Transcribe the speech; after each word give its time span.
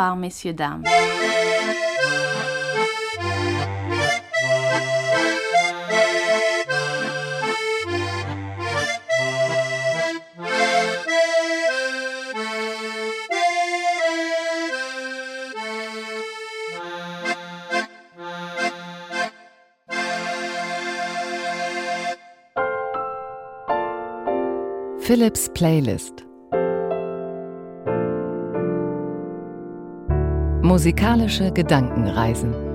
Bonsoir, 0.00 0.16
messieurs, 0.16 0.54
dames. 0.54 0.82
Philips 25.02 25.50
Playlist 25.50 26.29
Musikalische 30.70 31.50
Gedankenreisen 31.50 32.69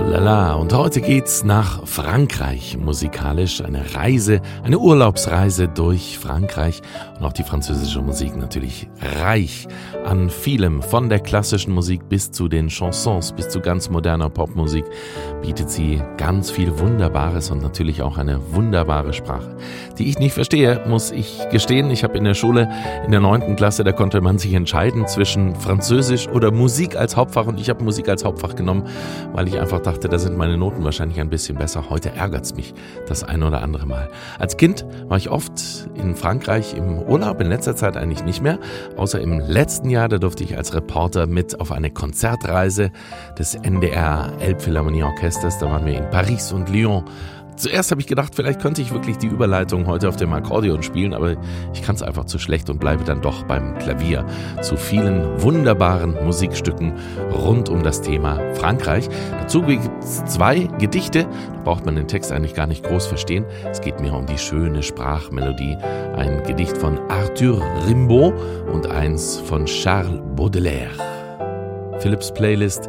lala. 0.00 0.54
Und 0.54 0.72
heute 0.72 1.00
geht's 1.00 1.44
nach 1.44 1.86
Frankreich 1.86 2.76
musikalisch. 2.78 3.62
Eine 3.62 3.94
Reise, 3.94 4.40
eine 4.62 4.78
Urlaubsreise 4.78 5.68
durch 5.68 6.18
Frankreich. 6.18 6.80
Und 7.18 7.26
auch 7.26 7.32
die 7.32 7.42
französische 7.42 8.00
Musik 8.00 8.36
natürlich 8.36 8.88
reich 9.20 9.68
an 10.04 10.30
vielem. 10.30 10.82
Von 10.82 11.08
der 11.08 11.20
klassischen 11.20 11.74
Musik 11.74 12.08
bis 12.08 12.30
zu 12.30 12.48
den 12.48 12.68
Chansons, 12.68 13.32
bis 13.32 13.48
zu 13.48 13.60
ganz 13.60 13.90
moderner 13.90 14.30
Popmusik 14.30 14.84
bietet 15.42 15.70
sie 15.70 16.00
ganz 16.16 16.50
viel 16.50 16.78
Wunderbares 16.78 17.50
und 17.50 17.62
natürlich 17.62 18.02
auch 18.02 18.16
eine 18.16 18.40
wunderbare 18.54 19.12
Sprache, 19.12 19.56
die 19.98 20.08
ich 20.08 20.18
nicht 20.18 20.32
verstehe, 20.32 20.82
muss 20.86 21.10
ich 21.10 21.40
gestehen. 21.50 21.90
Ich 21.90 22.04
habe 22.04 22.16
in 22.16 22.24
der 22.24 22.34
Schule 22.34 22.68
in 23.04 23.10
der 23.10 23.20
neunten 23.20 23.56
Klasse, 23.56 23.84
da 23.84 23.92
konnte 23.92 24.20
man 24.20 24.38
sich 24.38 24.54
entscheiden 24.54 25.06
zwischen 25.06 25.54
Französisch 25.56 26.28
oder 26.28 26.50
Musik 26.50 26.96
als 26.96 27.16
Hauptfach 27.16 27.46
und 27.46 27.60
ich 27.60 27.68
habe 27.68 27.82
Musik 27.84 28.08
als 28.08 28.24
Hauptfach 28.24 28.54
genommen, 28.54 28.84
weil 29.32 29.48
ich 29.48 29.58
einfach 29.58 29.81
dachte, 29.82 30.08
da 30.08 30.18
sind 30.18 30.36
meine 30.36 30.56
Noten 30.56 30.84
wahrscheinlich 30.84 31.20
ein 31.20 31.30
bisschen 31.30 31.56
besser. 31.56 31.90
Heute 31.90 32.10
ärgert 32.14 32.44
es 32.44 32.54
mich 32.54 32.74
das 33.06 33.24
ein 33.24 33.42
oder 33.42 33.62
andere 33.62 33.86
Mal. 33.86 34.08
Als 34.38 34.56
Kind 34.56 34.84
war 35.08 35.16
ich 35.16 35.30
oft 35.30 35.52
in 35.94 36.14
Frankreich 36.14 36.74
im 36.74 36.98
Urlaub, 36.98 37.40
in 37.40 37.48
letzter 37.48 37.76
Zeit 37.76 37.96
eigentlich 37.96 38.24
nicht 38.24 38.42
mehr, 38.42 38.58
außer 38.96 39.20
im 39.20 39.40
letzten 39.40 39.90
Jahr, 39.90 40.08
da 40.08 40.18
durfte 40.18 40.44
ich 40.44 40.56
als 40.56 40.74
Reporter 40.74 41.26
mit 41.26 41.60
auf 41.60 41.72
eine 41.72 41.90
Konzertreise 41.90 42.90
des 43.38 43.54
NDR 43.54 44.32
Elbphilharmonie 44.40 45.02
Orchesters. 45.02 45.58
Da 45.58 45.66
waren 45.66 45.84
wir 45.86 45.98
in 45.98 46.10
Paris 46.10 46.52
und 46.52 46.68
Lyon 46.68 47.04
Zuerst 47.56 47.90
habe 47.90 48.00
ich 48.00 48.06
gedacht, 48.06 48.34
vielleicht 48.34 48.60
könnte 48.60 48.82
ich 48.82 48.92
wirklich 48.92 49.18
die 49.18 49.26
Überleitung 49.26 49.86
heute 49.86 50.08
auf 50.08 50.16
dem 50.16 50.32
Akkordeon 50.32 50.82
spielen, 50.82 51.14
aber 51.14 51.36
ich 51.72 51.82
kann 51.82 51.94
es 51.94 52.02
einfach 52.02 52.24
zu 52.24 52.38
schlecht 52.38 52.70
und 52.70 52.80
bleibe 52.80 53.04
dann 53.04 53.20
doch 53.20 53.44
beim 53.44 53.78
Klavier 53.78 54.24
zu 54.62 54.76
vielen 54.76 55.40
wunderbaren 55.42 56.16
Musikstücken 56.24 56.94
rund 57.32 57.68
um 57.68 57.82
das 57.82 58.00
Thema 58.00 58.40
Frankreich. 58.54 59.08
Dazu 59.32 59.62
gibt 59.62 59.88
es 60.02 60.24
zwei 60.24 60.60
Gedichte, 60.78 61.26
da 61.52 61.60
braucht 61.62 61.84
man 61.84 61.96
den 61.96 62.08
Text 62.08 62.32
eigentlich 62.32 62.54
gar 62.54 62.66
nicht 62.66 62.84
groß 62.84 63.06
verstehen. 63.06 63.44
Es 63.70 63.80
geht 63.80 64.00
mir 64.00 64.12
um 64.14 64.26
die 64.26 64.38
schöne 64.38 64.82
Sprachmelodie. 64.82 65.76
Ein 66.16 66.42
Gedicht 66.44 66.76
von 66.76 66.98
Arthur 67.10 67.62
Rimbaud 67.86 68.34
und 68.72 68.86
eins 68.86 69.38
von 69.38 69.66
Charles 69.66 70.20
Baudelaire. 70.36 70.90
Philips 72.00 72.32
Playlist 72.32 72.88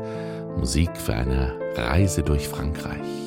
Musik 0.58 0.90
für 0.96 1.14
eine 1.14 1.54
Reise 1.76 2.24
durch 2.24 2.48
Frankreich. 2.48 3.23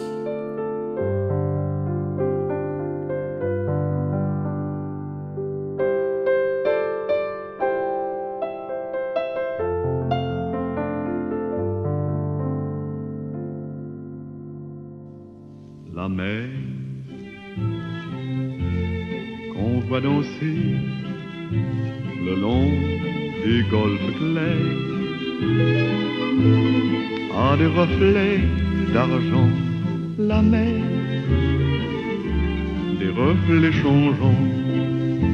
Des 33.49 33.55
reflets 33.55 33.73
changeants 33.73 34.45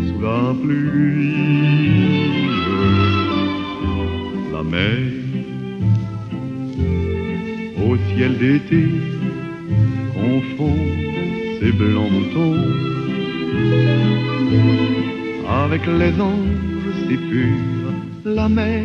sous 0.09 0.21
la 0.21 0.55
pluie, 0.63 1.35
la 4.53 4.63
mer, 4.63 4.99
au 7.87 7.97
ciel 8.15 8.39
d'été, 8.39 8.85
confond 10.15 10.77
ses 11.61 11.73
blancs 11.73 12.11
moutons 12.11 12.57
avec 15.65 15.87
les 15.87 16.21
anges 16.21 17.09
si 17.09 17.17
purs, 17.17 17.93
la 18.25 18.49
mer 18.49 18.85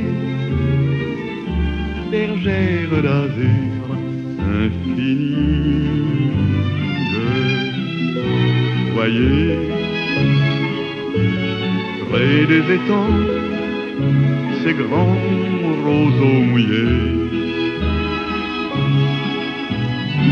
bergère 2.11 3.01
d'azur 3.03 3.97
infinie. 4.39 5.27
Voyez, 8.99 9.59
près 12.09 12.45
des 12.47 12.63
étangs, 12.77 13.19
ces 14.63 14.73
grands 14.73 15.17
roseaux 15.85 16.41
mouillés. 16.49 17.05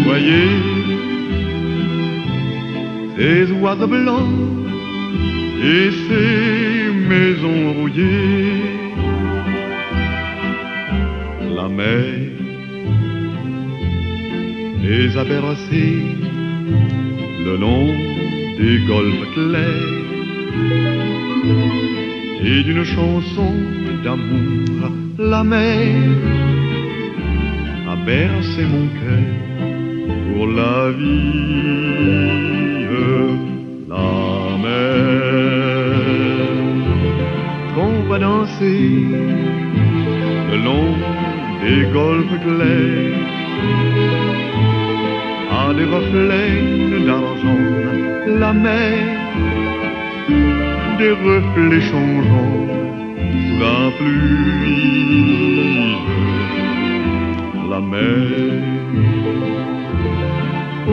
Voyez, 0.05 0.49
ces 3.15 3.51
oiseaux 3.51 3.85
blancs 3.85 4.33
et 5.63 5.91
ces 6.07 6.91
maisons 7.07 7.73
rouillées 7.79 8.75
mer 11.69 12.03
les 14.81 15.17
a 15.17 15.23
le 17.47 17.57
long 17.57 18.24
des 18.59 18.79
golfes 18.87 19.27
clairs 19.33 20.05
et 22.43 22.63
d'une 22.63 22.83
chanson 22.83 23.53
d'amour 24.03 24.91
la 25.17 25.43
mer 25.43 25.95
a 27.89 27.95
bercé 27.95 28.63
mon 28.73 28.87
cœur 28.99 29.45
pour 30.33 30.47
la 30.47 30.91
vie 30.91 32.45
la 33.89 34.57
mer. 34.63 34.95
Qu'on 37.73 38.09
va 38.09 38.19
danser 38.19 38.89
le 40.51 40.57
long 40.67 40.89
des 41.63 41.81
golfes 41.93 42.39
clairs 42.45 43.15
à 45.51 45.73
des 45.73 45.85
reflets 45.85 47.05
d'argent, 47.05 47.84
la 48.39 48.51
mer, 48.53 48.97
des 50.99 51.11
reflets 51.11 51.85
changeants 51.91 52.67
sous 53.45 53.59
la 53.63 53.79
pluie, 53.97 55.95
la 57.69 57.79
mer, 57.79 58.17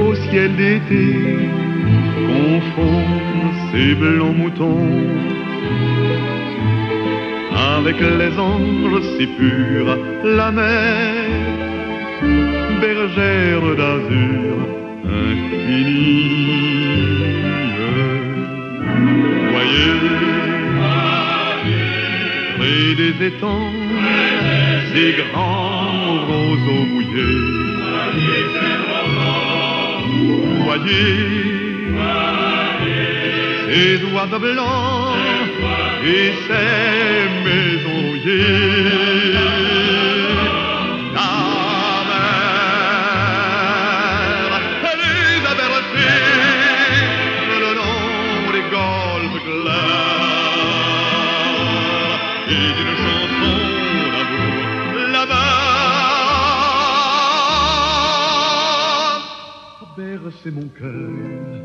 au 0.02 0.14
ciel 0.14 0.54
d'été, 0.56 1.06
confond 2.28 3.02
ses 3.70 3.94
blancs 3.94 4.36
moutons 4.36 4.88
avec 7.76 7.98
les 8.00 8.38
anges 8.38 9.02
si 9.16 9.26
purs, 9.26 9.96
la 10.24 10.50
mer, 10.52 11.14
bergère 12.80 13.76
d'azur 13.76 14.81
infinie. 15.12 16.72
Voyez, 19.52 19.94
près 22.56 22.94
des 23.00 23.14
étangs, 23.26 23.72
ces 24.92 25.12
grands 25.20 26.26
roseaux 26.28 26.86
mouillés. 26.92 27.40
Voyez, 30.64 31.14
ces 33.68 33.94
oiseaux 34.12 34.38
blancs 34.38 35.16
et 36.04 36.32
ces 36.46 37.22
maisons 37.44 38.12
bercer 60.42 60.50
mon 60.50 60.68
cœur 60.68 61.62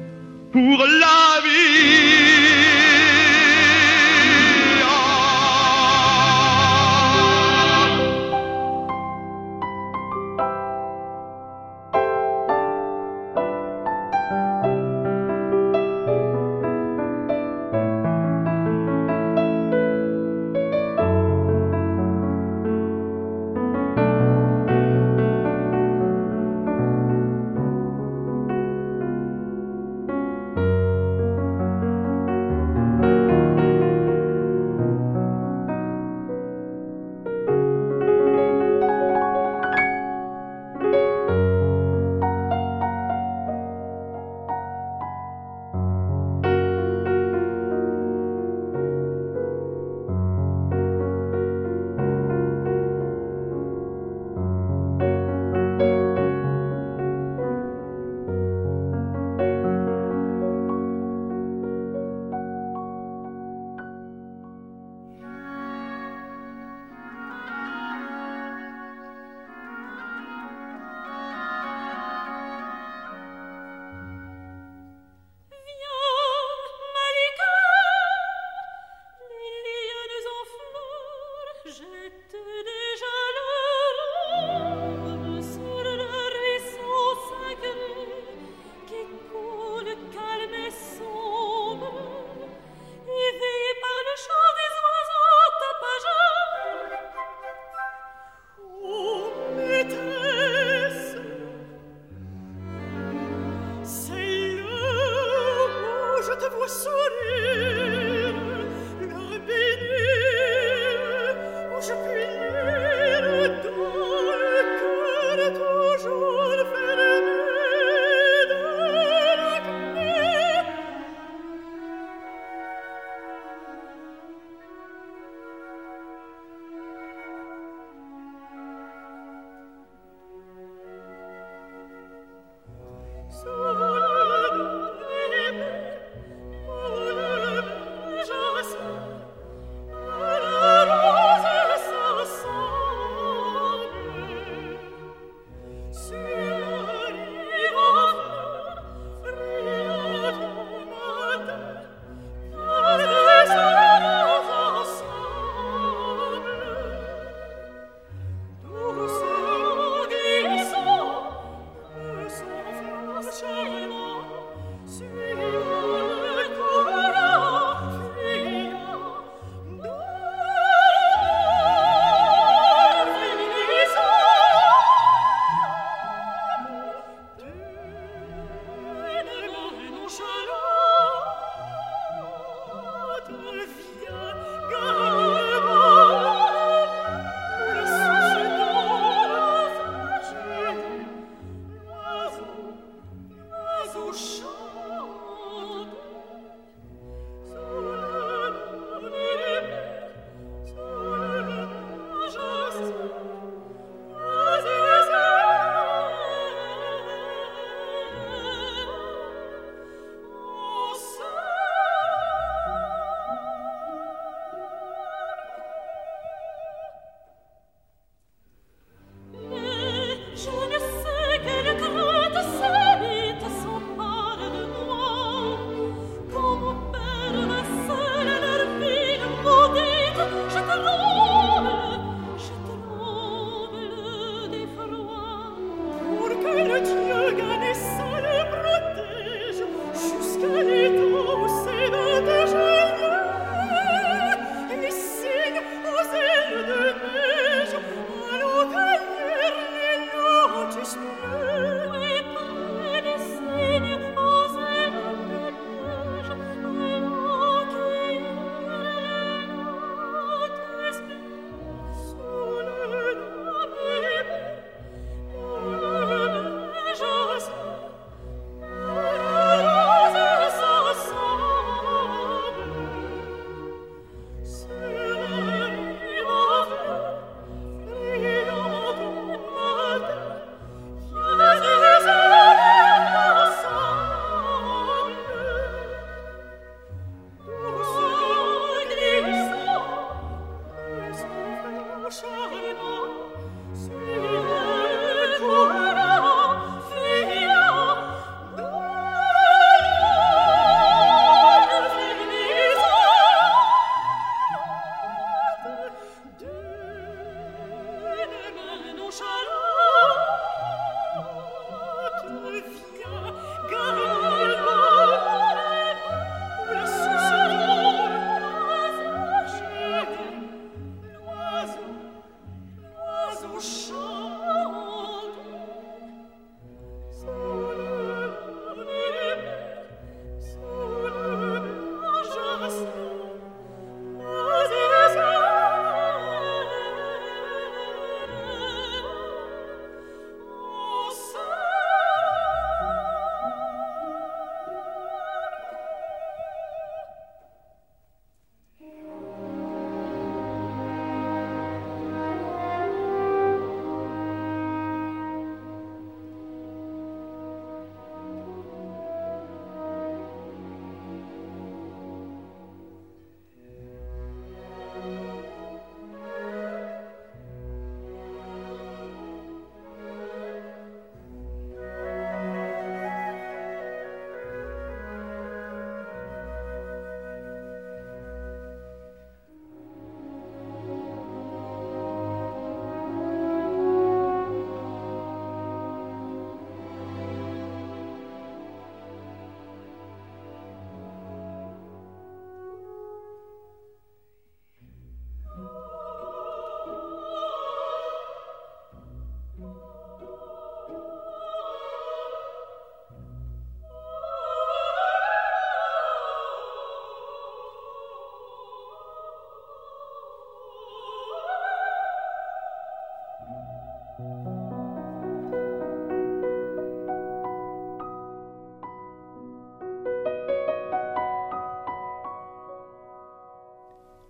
pour 0.52 0.86
la 0.86 1.42
vie. 1.44 2.77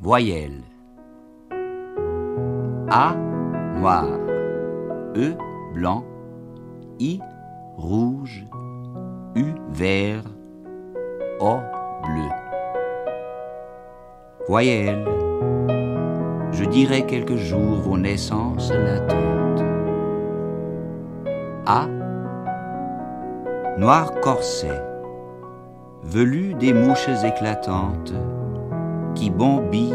Voyelle. 0.08 0.64
A, 2.90 3.14
noir. 3.76 4.08
E, 5.18 5.36
blanc. 5.74 6.06
I, 6.98 7.20
rouge. 7.76 8.48
U, 9.36 9.44
vert. 9.68 10.24
O, 11.42 11.58
bleu. 12.04 12.30
Voyelle. 14.48 15.04
Je 16.54 16.64
dirai 16.64 17.06
quelques 17.06 17.36
jours 17.36 17.82
vos 17.82 17.98
naissances 17.98 18.72
latentes. 18.72 19.66
A, 21.66 21.86
noir 23.78 24.14
corset, 24.22 24.82
velu 26.02 26.54
des 26.54 26.72
mouches 26.72 27.10
éclatantes 27.26 28.14
qui 29.18 29.32
bombillent 29.32 29.94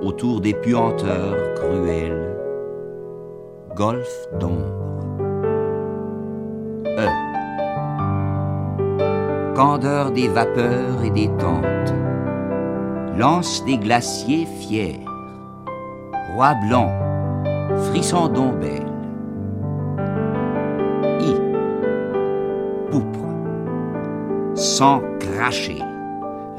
autour 0.00 0.40
des 0.40 0.54
puanteurs 0.54 1.54
cruelles, 1.56 2.34
golfe 3.76 4.26
d'ombre. 4.40 5.04
E. 6.86 7.08
Candeur 9.54 10.12
des 10.12 10.28
vapeurs 10.28 11.04
et 11.04 11.10
des 11.10 11.28
tentes, 11.36 11.94
lance 13.18 13.62
des 13.66 13.76
glaciers 13.76 14.46
fiers, 14.46 15.00
roi 16.34 16.54
blanc, 16.66 16.90
frisson 17.90 18.28
d'ombelle. 18.28 18.86
I. 21.20 21.34
Poupre, 22.90 24.54
sang 24.54 25.02
craché 25.20 25.82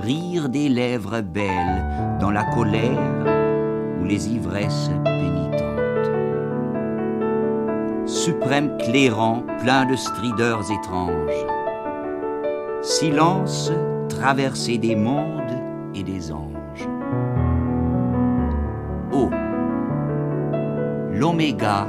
rire 0.09 0.49
des 0.49 0.69
lèvres 0.69 1.21
belles 1.21 2.17
dans 2.19 2.31
la 2.31 2.43
colère 2.43 3.27
ou 4.01 4.05
les 4.05 4.27
ivresses 4.27 4.89
pénitentes. 5.05 6.11
Suprême 8.07 8.75
clairon 8.77 9.43
plein 9.61 9.85
de 9.85 9.95
strideurs 9.95 10.63
étranges. 10.71 11.45
Silence 12.81 13.71
traversé 14.07 14.79
des 14.79 14.95
mondes 14.95 15.59
et 15.93 16.01
des 16.01 16.31
anges. 16.31 16.87
O. 19.11 19.29
L'oméga, 21.13 21.87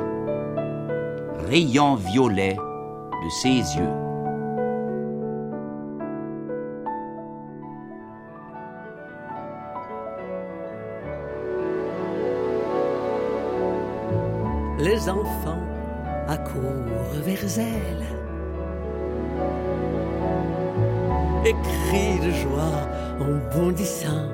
rayon 1.48 1.94
violet 1.94 2.54
de 2.54 3.30
ses 3.40 3.78
yeux. 3.78 4.09
Enfants 15.08 15.62
accourent 16.28 16.86
vers 17.24 17.58
elle 17.58 18.06
et 21.44 21.54
crient 21.62 22.18
de 22.26 22.30
joie 22.30 22.88
en 23.20 23.56
bondissant 23.56 24.28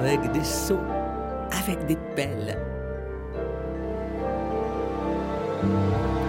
avec 0.00 0.32
des 0.32 0.44
seaux, 0.44 0.80
avec 1.62 1.86
des 1.86 1.96
pelles 2.16 2.56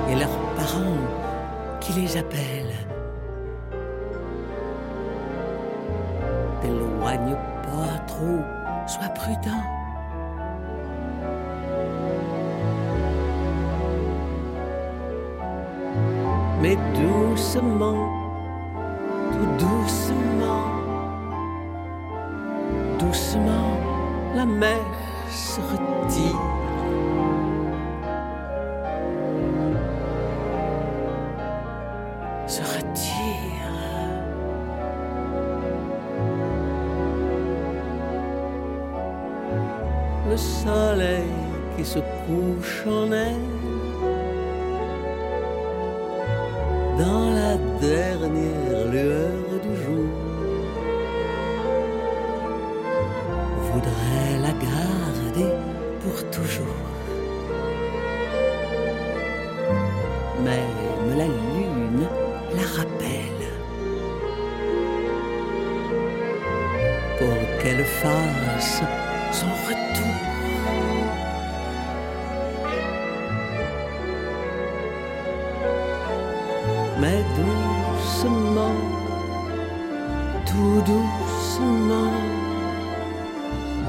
et 0.10 0.16
leurs 0.16 0.40
parents 0.56 0.98
qui 1.80 1.94
les 1.94 2.18
appellent. 2.18 2.78
T'éloigne 6.62 7.36
pas 7.64 7.98
trop, 8.08 8.40
sois 8.88 9.10
prudent. 9.10 9.81
Doucement, 17.54 18.10
tout 19.34 19.66
doucement, 19.66 20.64
doucement, 22.98 23.78
la 24.34 24.46
mer 24.46 24.80
se 25.30 25.60
retire. 25.60 26.40
Se 32.48 32.62
retire. 32.62 33.72
Le 40.30 40.38
soleil 40.38 41.28
qui 41.76 41.84
se 41.84 42.00
couche 42.00 42.88
en 42.88 43.12
elle 43.12 43.81
dans 47.02 47.30
la 47.42 47.54
dernière 47.80 48.86
lueur 48.92 49.32
du 49.66 49.74
jour. 49.84 50.10
Voudrait 53.70 54.38
la 54.46 54.54
garder 54.68 55.52
pour 56.02 56.18
toujours. 56.36 56.86
Même 60.50 61.18
la 61.22 61.26
lune 61.26 62.06
la 62.58 62.66
rappelle. 62.78 63.46
Pour 67.18 67.42
qu'elle 67.60 67.86
fasse 68.02 68.82
son 69.32 69.52
retour. 69.68 70.31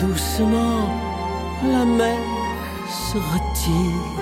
Doucement, 0.02 0.88
la 1.62 1.84
mer 1.84 2.18
se 2.88 3.18
retire. 3.18 4.21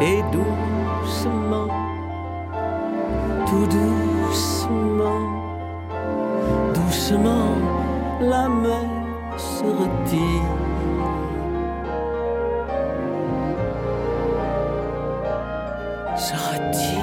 Et 0.00 0.22
doucement, 0.30 1.68
tout 3.46 3.66
doucement, 3.66 5.20
doucement, 6.74 7.54
la 8.20 8.48
mer 8.48 8.84
se 9.36 9.64
retire. 9.64 10.42
Se 16.16 16.34
retire. 16.34 16.96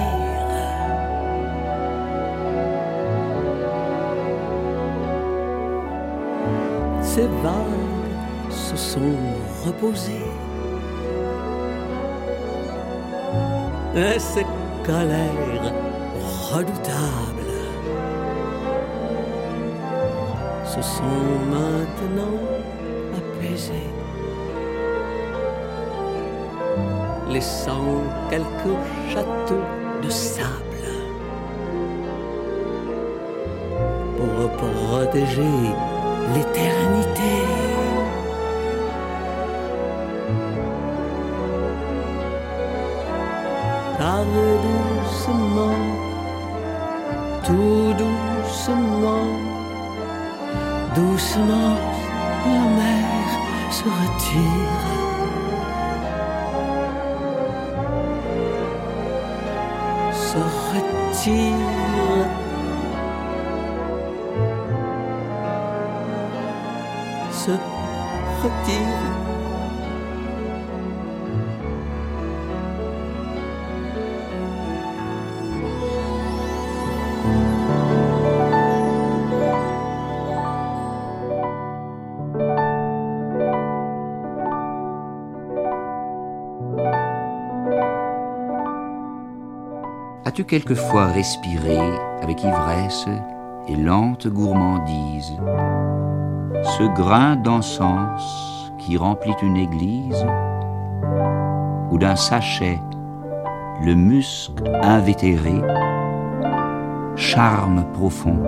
Ces 7.02 7.28
vagues 7.44 8.50
se 8.50 8.76
sont 8.76 9.18
reposées. 9.65 10.43
et 13.96 14.20
ses 14.20 14.46
colères 14.86 15.74
redoutables. 16.52 17.54
Se 20.66 20.82
sont 20.82 21.04
maintenant 21.52 22.40
apaisées, 23.16 23.92
laissant 27.30 28.02
quelques 28.30 28.78
châteaux 29.12 29.68
de 30.02 30.10
sable 30.10 30.64
pour 34.18 34.50
protéger 34.58 35.54
l'éternité. 36.34 37.53
Parle 44.04 44.26
doucement, 44.68 45.80
tout 47.46 47.94
doucement, 48.02 49.28
doucement, 50.94 51.78
la 52.46 52.66
mer 52.80 53.08
se 53.72 53.86
retire. 53.86 54.82
Se 60.12 60.39
retire. 60.74 61.93
As-tu 90.34 90.46
quelquefois 90.46 91.06
respiré 91.06 91.78
avec 92.24 92.43
ivresse 92.43 93.06
et 93.67 93.76
lente 93.76 94.26
gourmandise 94.26 95.32
ce 96.76 96.91
grain 96.96 97.36
d'encens 97.36 98.72
qui 98.80 98.98
remplit 98.98 99.36
une 99.43 99.58
église 99.58 100.26
ou 101.91 102.00
d'un 102.00 102.15
sachet 102.15 102.80
le 103.84 103.93
musc 103.93 104.54
invétéré, 104.82 105.62
charme 107.15 107.86
profond, 107.93 108.41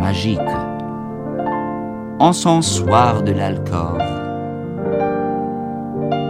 magique, 0.00 0.38
encensoir 2.18 3.22
de 3.22 3.32
l'alcôve, 3.32 4.02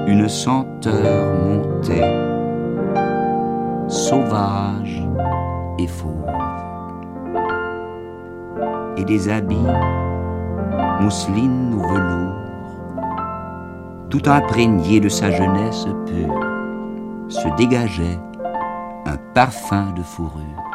une 0.07 0.29
senteur 0.29 1.35
montée 1.45 2.32
sauvage 3.93 5.07
et 5.79 5.87
fauve. 5.87 6.27
Et 8.97 9.05
des 9.05 9.29
habits, 9.29 9.69
mousseline 11.01 11.75
ou 11.75 11.81
velours, 11.81 12.33
tout 14.09 14.23
imprégné 14.27 14.99
de 14.99 15.11
sa 15.11 15.31
jeunesse 15.31 15.87
pure, 16.07 16.41
se 17.29 17.49
dégageait 17.57 18.19
un 19.05 19.17
parfum 19.35 19.93
de 19.95 20.03
fourrure. 20.03 20.72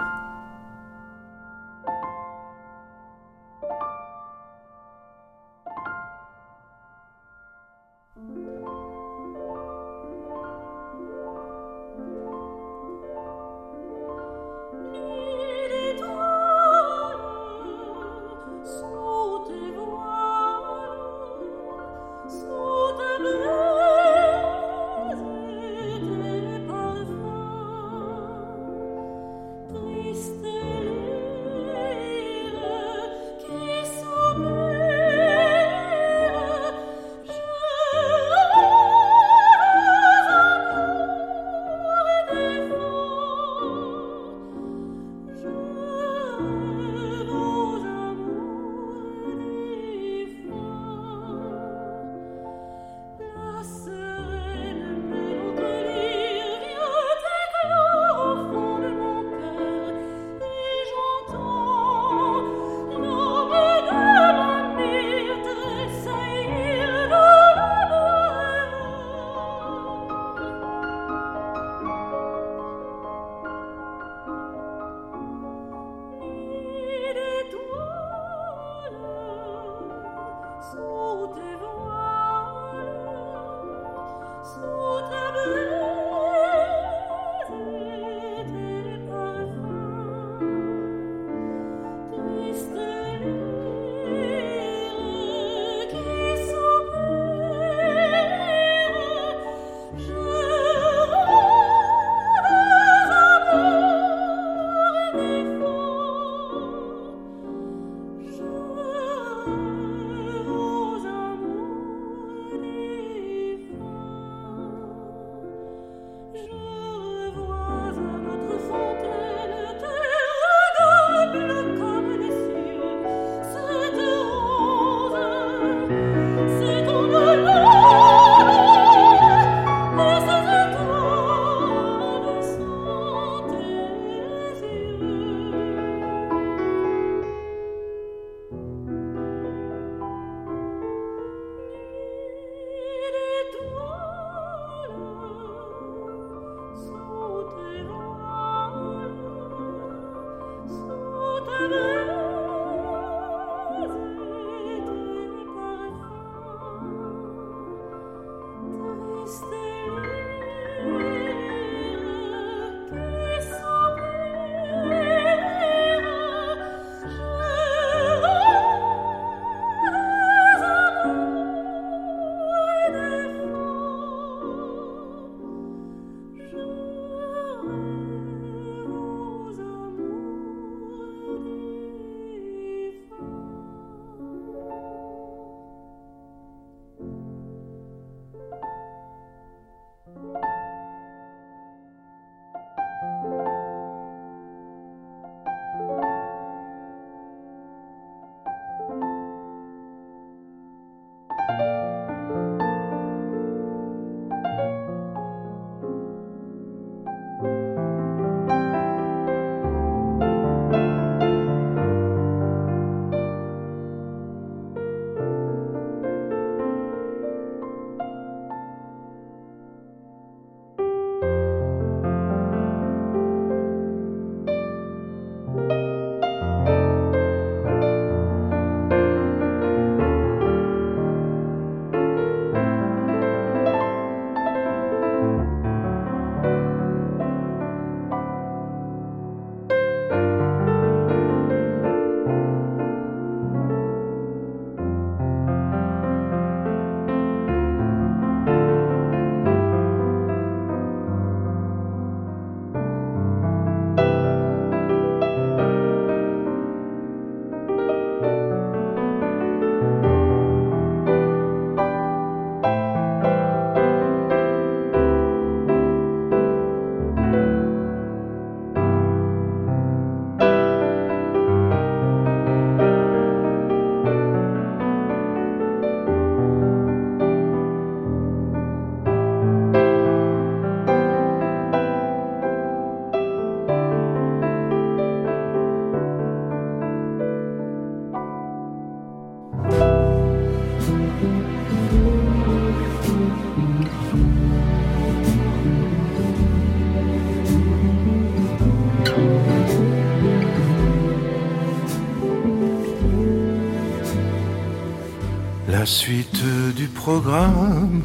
Suite 305.88 306.43
du 306.76 306.88
programme, 306.88 308.02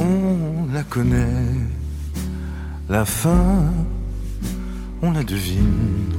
on 0.00 0.72
la 0.72 0.82
connaît. 0.82 1.54
La 2.88 3.04
fin, 3.04 3.64
on 5.02 5.12
la 5.12 5.22
devine. 5.22 6.14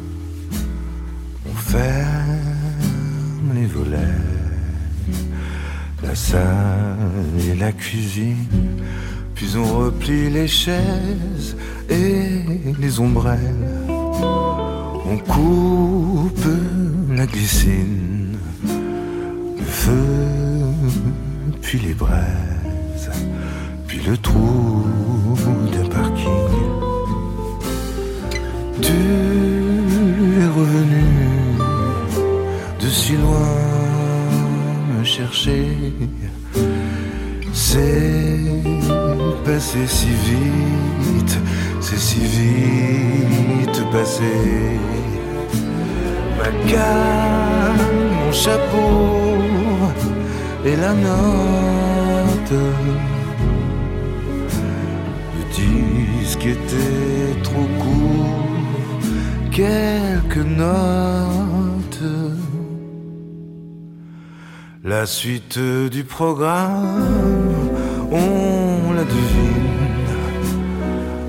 On 1.49 1.53
ferme 1.55 2.29
les 3.55 3.65
volets. 3.65 3.97
La 6.03 6.13
salle 6.13 7.39
et 7.39 7.55
la 7.55 7.71
cuisine. 7.71 8.45
Puis 9.33 9.57
on 9.57 9.65
replie 9.79 10.29
les 10.29 10.47
chaises 10.47 11.57
et 11.89 12.43
les 12.79 12.99
ombrelles. 12.99 13.67
On 13.87 15.17
coupe 15.17 16.47
la 17.09 17.25
glycine, 17.25 18.37
le 19.57 19.63
feu, 19.65 20.38
puis 21.69 21.77
les 21.87 21.93
braises, 21.93 23.11
puis 23.85 23.99
le 23.99 24.17
trou 24.17 24.83
d'un 25.71 25.87
parking. 25.87 26.49
Tu 28.81 28.91
es 30.41 30.47
revenu 30.47 31.09
de 32.81 32.87
si 32.87 33.13
loin 33.17 33.53
me 34.97 35.03
chercher. 35.03 35.93
C'est 37.53 38.47
passé 39.45 39.85
si 39.85 40.07
vite, 40.07 41.37
c'est 41.81 41.99
si 41.99 42.19
vite 42.19 43.79
passé. 43.91 44.79
Ma 46.35 46.49
canne, 46.67 47.85
mon 48.25 48.31
chapeau 48.31 49.68
et 50.65 50.75
la 50.75 50.93
note. 50.93 52.53
Le 55.35 55.43
disque 55.55 56.45
était 56.45 57.41
trop 57.43 57.67
court, 57.79 58.99
quelques 59.51 60.45
notes. 60.45 62.03
La 64.83 65.05
suite 65.05 65.59
du 65.59 66.03
programme, 66.03 67.05
on 68.11 68.93
la 68.93 69.03
devine. 69.03 69.79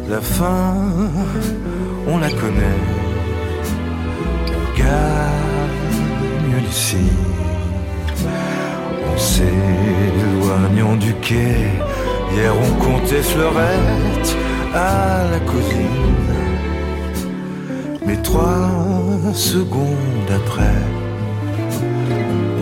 La 0.09 0.21
fin, 0.21 0.75
on 2.09 2.19
la 2.19 2.31
connaît. 2.31 2.81
On 4.49 4.79
gagne 4.79 6.55
s'éloignant 9.40 10.96
du 10.96 11.12
quai, 11.14 11.57
hier 12.33 12.53
on 12.66 12.72
comptait 12.85 13.22
fleurettes 13.22 14.37
à 14.74 15.24
la 15.33 15.40
cousine. 15.40 16.33
Mais 18.07 18.16
trois 18.16 18.70
secondes 19.35 20.31
après, 20.40 20.79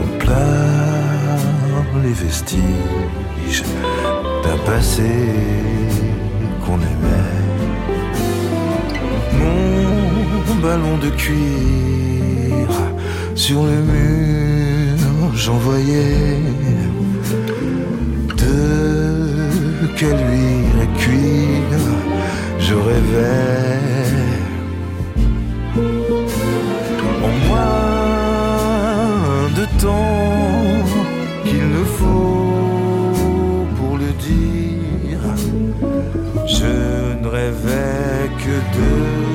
on 0.02 0.08
pleure 0.18 1.84
les 2.04 2.12
vestiges 2.12 3.64
d'un 4.44 4.58
passé 4.70 5.12
qu'on 6.64 6.80
aimait. 6.92 7.38
Mon 9.40 10.54
ballon 10.66 10.96
de 10.98 11.10
cuir 11.10 12.68
sur 13.34 13.60
le 13.64 13.78
mur, 13.92 14.67
j'envoyais 15.34 16.40
de 18.36 19.86
quelle 19.96 20.22
huile 20.30 20.80
à 20.82 20.86
je 22.58 22.74
rêvais. 22.74 23.78
En 27.28 27.32
moins 27.48 27.68
de 29.58 29.64
temps 29.80 30.84
qu'il 31.44 31.68
ne 31.78 31.84
faut 31.84 33.66
pour 33.76 33.96
le 33.96 34.10
dire, 34.28 35.22
je 36.46 36.74
ne 37.22 37.28
rêvais 37.28 38.30
que 38.42 38.56
de 38.76 39.27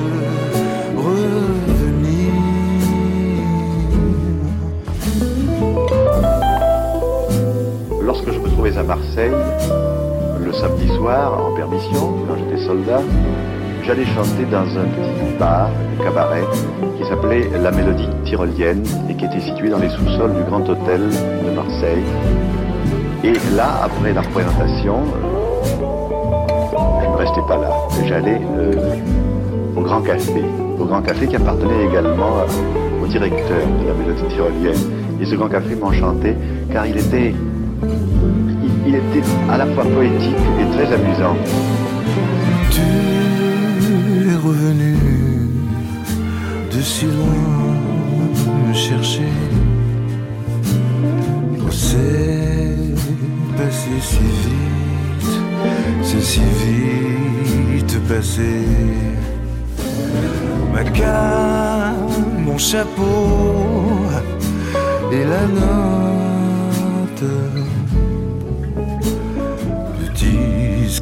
À 8.76 8.82
Marseille, 8.82 9.32
le 10.44 10.52
samedi 10.52 10.88
soir, 10.96 11.40
en 11.46 11.56
permission, 11.56 12.16
quand 12.28 12.36
j'étais 12.38 12.66
soldat, 12.66 13.02
j'allais 13.84 14.06
chanter 14.06 14.46
dans 14.52 14.64
un 14.64 14.86
petit 14.86 15.38
bar, 15.38 15.70
un 15.70 16.04
cabaret, 16.04 16.44
qui 16.98 17.08
s'appelait 17.08 17.50
La 17.62 17.70
Mélodie 17.70 18.10
Tyrolienne 18.26 18.84
et 19.10 19.14
qui 19.14 19.26
était 19.26 19.42
situé 19.42 19.70
dans 19.70 19.78
les 19.78 19.90
sous-sols 19.90 20.34
du 20.34 20.44
Grand 20.50 20.68
Hôtel 20.68 21.02
de 21.02 21.56
Marseille. 21.56 22.04
Et 23.24 23.34
là, 23.56 23.84
après 23.84 24.12
la 24.12 24.22
représentation, 24.22 25.02
je 27.02 27.10
ne 27.10 27.16
restais 27.16 27.42
pas 27.48 27.58
là. 27.58 27.70
J'allais 28.08 28.42
euh, 28.58 28.98
au 29.76 29.82
Grand 29.82 30.02
Café, 30.02 30.44
au 30.80 30.86
Grand 30.86 31.04
Café 31.04 31.28
qui 31.28 31.36
appartenait 31.36 31.86
également 31.86 32.38
au 33.04 33.06
directeur 33.06 33.68
de 33.82 33.88
la 33.88 33.94
Mélodie 33.94 34.34
Tyrolienne. 34.34 35.22
Et 35.22 35.26
ce 35.26 35.36
Grand 35.36 35.50
Café 35.50 35.76
m'enchantait 35.76 36.36
car 36.72 36.88
il 36.88 36.98
était 36.98 37.36
il, 38.94 38.98
était 38.98 39.28
à 39.50 39.58
la 39.58 39.66
fois 39.68 39.84
poétique 39.84 40.44
et 40.60 40.76
très 40.76 40.94
amusant. 40.94 41.36
Tu 42.72 42.82
es 44.30 44.36
revenu 44.36 44.98
de 46.72 46.82
si 46.82 47.06
loin 47.06 47.78
me 48.68 48.74
chercher. 48.74 49.32
Oh, 51.60 51.72
c'est 51.72 52.78
passé 53.58 53.90
si 54.02 54.28
vite, 54.44 55.42
c'est 56.04 56.22
si 56.22 56.42
vite 57.72 58.00
passé. 58.08 58.62
Ma 60.74 60.84
canne, 60.84 62.44
mon 62.46 62.58
chapeau 62.58 64.08
et 65.12 65.24
la 65.24 65.46
note. 65.48 66.24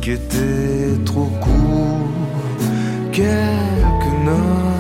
Disque 0.02 0.08
était 0.08 1.04
trop 1.06 1.30
court, 1.42 2.10
quelques 3.12 4.26
notes. 4.26 4.71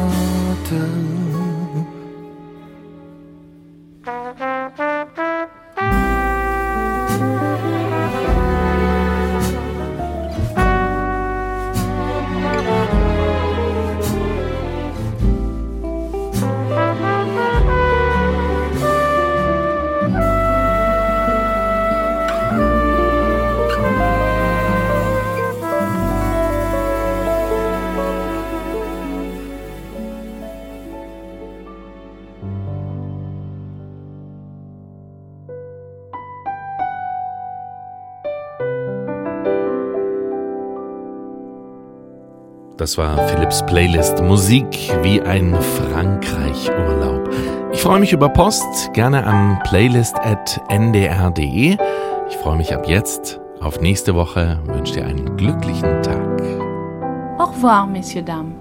Das 42.81 42.97
war 42.97 43.15
Philips 43.27 43.63
Playlist 43.67 44.23
Musik 44.23 44.65
wie 45.03 45.21
ein 45.21 45.53
Frankreich-Urlaub. 45.53 47.29
Ich 47.71 47.79
freue 47.79 47.99
mich 47.99 48.11
über 48.11 48.27
Post, 48.27 48.91
gerne 48.93 49.23
an 49.23 49.59
playlist.ndr.de. 49.65 51.77
Ich 52.27 52.37
freue 52.37 52.57
mich 52.57 52.73
ab 52.73 52.87
jetzt 52.87 53.39
auf 53.59 53.81
nächste 53.81 54.15
Woche, 54.15 54.57
wünsche 54.65 54.95
dir 54.95 55.05
einen 55.05 55.37
glücklichen 55.37 56.01
Tag. 56.01 56.41
Au 57.37 57.51
revoir, 57.51 57.85
messieurs, 57.85 58.25
dames. 58.25 58.60